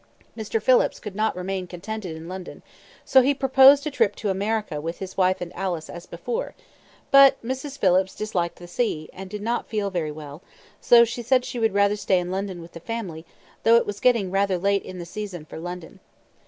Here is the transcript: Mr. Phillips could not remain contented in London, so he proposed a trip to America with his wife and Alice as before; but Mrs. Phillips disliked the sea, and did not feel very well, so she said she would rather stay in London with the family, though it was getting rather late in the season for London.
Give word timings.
Mr. 0.35 0.59
Phillips 0.59 0.99
could 0.99 1.15
not 1.15 1.35
remain 1.35 1.67
contented 1.67 2.15
in 2.17 2.27
London, 2.27 2.63
so 3.05 3.21
he 3.21 3.35
proposed 3.35 3.85
a 3.85 3.91
trip 3.91 4.15
to 4.15 4.31
America 4.31 4.81
with 4.81 4.97
his 4.97 5.15
wife 5.15 5.41
and 5.41 5.55
Alice 5.55 5.91
as 5.91 6.07
before; 6.07 6.55
but 7.11 7.37
Mrs. 7.45 7.77
Phillips 7.77 8.15
disliked 8.15 8.55
the 8.55 8.67
sea, 8.67 9.11
and 9.13 9.29
did 9.29 9.43
not 9.43 9.69
feel 9.69 9.91
very 9.91 10.09
well, 10.11 10.41
so 10.79 11.05
she 11.05 11.21
said 11.21 11.45
she 11.45 11.59
would 11.59 11.75
rather 11.75 11.95
stay 11.95 12.17
in 12.19 12.31
London 12.31 12.63
with 12.63 12.71
the 12.71 12.79
family, 12.79 13.27
though 13.61 13.75
it 13.75 13.85
was 13.85 13.99
getting 13.99 14.31
rather 14.31 14.57
late 14.57 14.81
in 14.81 14.97
the 14.97 15.05
season 15.05 15.45
for 15.45 15.59
London. 15.59 15.99